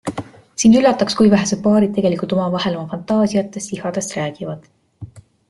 Sind 0.61 0.77
üllataks, 0.77 1.15
kui 1.19 1.29
vähesed 1.33 1.61
paarid 1.67 1.93
tegelikult 1.97 2.33
omavahel 2.39 2.79
oma 2.81 2.91
fantaasiatest 2.95 3.75
ja 3.75 3.79
ihadest 3.79 4.19
räägivad. 4.23 4.67